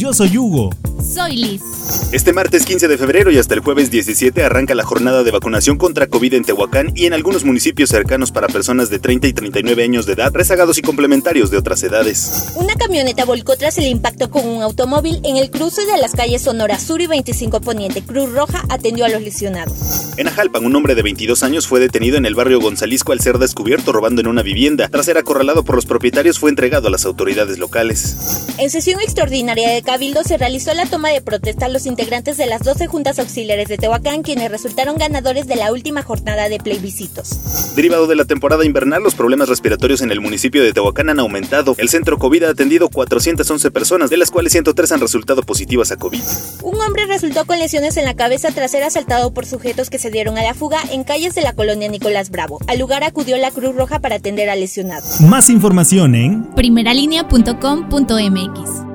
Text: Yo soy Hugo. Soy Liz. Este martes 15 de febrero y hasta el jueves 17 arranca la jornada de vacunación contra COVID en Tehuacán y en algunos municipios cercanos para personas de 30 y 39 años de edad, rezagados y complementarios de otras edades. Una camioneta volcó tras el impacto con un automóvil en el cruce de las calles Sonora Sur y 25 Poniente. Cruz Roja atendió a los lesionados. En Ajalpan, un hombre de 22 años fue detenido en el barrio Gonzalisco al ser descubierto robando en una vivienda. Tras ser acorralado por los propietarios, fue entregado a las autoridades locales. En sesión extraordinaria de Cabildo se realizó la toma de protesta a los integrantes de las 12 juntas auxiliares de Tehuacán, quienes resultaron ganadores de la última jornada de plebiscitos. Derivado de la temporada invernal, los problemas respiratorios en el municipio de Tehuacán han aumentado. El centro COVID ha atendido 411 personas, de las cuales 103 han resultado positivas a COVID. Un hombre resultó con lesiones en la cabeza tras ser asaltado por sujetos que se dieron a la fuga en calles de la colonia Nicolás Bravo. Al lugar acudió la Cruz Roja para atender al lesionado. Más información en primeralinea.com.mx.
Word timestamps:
Yo 0.00 0.14
soy 0.14 0.34
Hugo. 0.34 0.70
Soy 1.12 1.36
Liz. 1.36 1.62
Este 2.12 2.32
martes 2.32 2.64
15 2.64 2.86
de 2.86 2.96
febrero 2.96 3.32
y 3.32 3.38
hasta 3.38 3.54
el 3.54 3.60
jueves 3.60 3.90
17 3.90 4.44
arranca 4.44 4.76
la 4.76 4.84
jornada 4.84 5.24
de 5.24 5.30
vacunación 5.32 5.76
contra 5.76 6.06
COVID 6.06 6.34
en 6.34 6.44
Tehuacán 6.44 6.92
y 6.94 7.06
en 7.06 7.14
algunos 7.14 7.44
municipios 7.44 7.90
cercanos 7.90 8.30
para 8.30 8.46
personas 8.46 8.90
de 8.90 9.00
30 9.00 9.26
y 9.26 9.32
39 9.32 9.82
años 9.82 10.06
de 10.06 10.12
edad, 10.12 10.32
rezagados 10.32 10.78
y 10.78 10.82
complementarios 10.82 11.50
de 11.50 11.58
otras 11.58 11.82
edades. 11.82 12.52
Una 12.54 12.74
camioneta 12.74 13.24
volcó 13.24 13.56
tras 13.56 13.78
el 13.78 13.86
impacto 13.86 14.30
con 14.30 14.46
un 14.46 14.62
automóvil 14.62 15.20
en 15.24 15.36
el 15.36 15.50
cruce 15.50 15.84
de 15.84 15.98
las 15.98 16.12
calles 16.12 16.42
Sonora 16.42 16.78
Sur 16.78 17.00
y 17.00 17.08
25 17.08 17.60
Poniente. 17.60 18.02
Cruz 18.02 18.30
Roja 18.32 18.64
atendió 18.68 19.04
a 19.04 19.08
los 19.08 19.22
lesionados. 19.22 20.12
En 20.16 20.28
Ajalpan, 20.28 20.64
un 20.64 20.76
hombre 20.76 20.94
de 20.94 21.02
22 21.02 21.42
años 21.42 21.66
fue 21.66 21.80
detenido 21.80 22.18
en 22.18 22.26
el 22.26 22.34
barrio 22.34 22.60
Gonzalisco 22.60 23.12
al 23.12 23.20
ser 23.20 23.38
descubierto 23.38 23.92
robando 23.92 24.20
en 24.20 24.28
una 24.28 24.42
vivienda. 24.42 24.88
Tras 24.88 25.06
ser 25.06 25.18
acorralado 25.18 25.64
por 25.64 25.74
los 25.74 25.86
propietarios, 25.86 26.38
fue 26.38 26.50
entregado 26.50 26.88
a 26.88 26.90
las 26.90 27.04
autoridades 27.04 27.58
locales. 27.58 28.46
En 28.58 28.70
sesión 28.70 29.00
extraordinaria 29.00 29.70
de 29.70 29.82
Cabildo 29.82 30.22
se 30.22 30.36
realizó 30.36 30.74
la 30.74 30.86
toma 30.86 30.99
de 31.08 31.20
protesta 31.20 31.66
a 31.66 31.68
los 31.68 31.86
integrantes 31.86 32.36
de 32.36 32.46
las 32.46 32.62
12 32.62 32.86
juntas 32.86 33.18
auxiliares 33.18 33.68
de 33.68 33.78
Tehuacán, 33.78 34.22
quienes 34.22 34.50
resultaron 34.50 34.96
ganadores 34.96 35.46
de 35.46 35.56
la 35.56 35.72
última 35.72 36.02
jornada 36.02 36.48
de 36.48 36.58
plebiscitos. 36.58 37.74
Derivado 37.74 38.06
de 38.06 38.16
la 38.16 38.24
temporada 38.24 38.64
invernal, 38.64 39.02
los 39.02 39.14
problemas 39.14 39.48
respiratorios 39.48 40.02
en 40.02 40.12
el 40.12 40.20
municipio 40.20 40.62
de 40.62 40.72
Tehuacán 40.72 41.08
han 41.08 41.20
aumentado. 41.20 41.74
El 41.78 41.88
centro 41.88 42.18
COVID 42.18 42.44
ha 42.44 42.50
atendido 42.50 42.88
411 42.88 43.70
personas, 43.70 44.10
de 44.10 44.16
las 44.16 44.30
cuales 44.30 44.52
103 44.52 44.92
han 44.92 45.00
resultado 45.00 45.42
positivas 45.42 45.90
a 45.90 45.96
COVID. 45.96 46.20
Un 46.62 46.80
hombre 46.80 47.06
resultó 47.06 47.46
con 47.46 47.58
lesiones 47.58 47.96
en 47.96 48.04
la 48.04 48.14
cabeza 48.14 48.50
tras 48.50 48.70
ser 48.70 48.82
asaltado 48.82 49.32
por 49.32 49.46
sujetos 49.46 49.90
que 49.90 49.98
se 49.98 50.10
dieron 50.10 50.38
a 50.38 50.42
la 50.42 50.54
fuga 50.54 50.80
en 50.90 51.04
calles 51.04 51.34
de 51.34 51.42
la 51.42 51.54
colonia 51.54 51.88
Nicolás 51.88 52.30
Bravo. 52.30 52.58
Al 52.66 52.78
lugar 52.78 53.04
acudió 53.04 53.36
la 53.38 53.50
Cruz 53.50 53.74
Roja 53.74 54.00
para 54.00 54.16
atender 54.16 54.50
al 54.50 54.60
lesionado. 54.60 55.06
Más 55.20 55.48
información 55.48 56.14
en 56.14 56.44
primeralinea.com.mx. 56.54 58.89